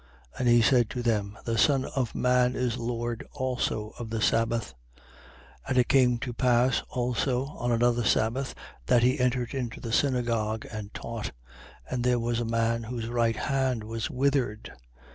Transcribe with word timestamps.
6:5. 0.33 0.39
And 0.39 0.47
he 0.49 0.61
said 0.63 0.89
to 0.89 1.03
them: 1.03 1.37
The 1.45 1.59
Son 1.59 1.85
of 1.85 2.15
man 2.15 2.55
is 2.55 2.75
Lord 2.77 3.23
also 3.33 3.93
of 3.99 4.09
the 4.09 4.19
sabbath. 4.19 4.73
6:6. 4.97 5.05
And 5.67 5.77
it 5.77 5.87
came 5.89 6.17
to 6.17 6.33
pass 6.33 6.81
also, 6.89 7.45
on 7.45 7.71
another 7.71 8.03
sabbath, 8.03 8.55
that 8.87 9.03
he 9.03 9.19
entered 9.19 9.53
into 9.53 9.79
the 9.79 9.93
synagogue 9.93 10.65
and 10.71 10.91
taught. 10.95 11.33
And 11.87 12.03
there 12.03 12.17
was 12.19 12.39
a 12.39 12.45
man 12.45 12.81
whose 12.81 13.09
right 13.09 13.35
hand 13.35 13.83
was 13.83 14.09
withered. 14.09 14.71